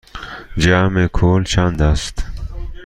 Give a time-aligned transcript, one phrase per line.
[0.57, 2.23] جمع کل چند است؟